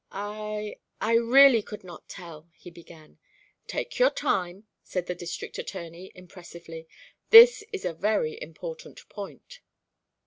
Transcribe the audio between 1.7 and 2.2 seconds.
not